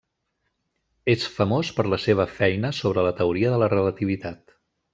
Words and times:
És 1.13 1.25
famós 1.33 1.69
per 1.81 1.85
la 1.93 1.99
seva 2.07 2.27
feina 2.39 2.73
sobre 2.79 3.05
la 3.09 3.13
teoria 3.21 3.53
de 3.57 3.61
la 3.65 3.69
relativitat. 3.77 4.59